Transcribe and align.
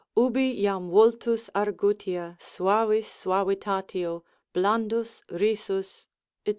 Ubi 0.17 0.59
jam 0.63 0.89
vultus 0.89 1.51
argutia, 1.53 2.35
suavis 2.39 3.05
suavitatio, 3.07 4.23
blandus, 4.51 5.21
risus, 5.29 6.07
&c. 6.43 6.49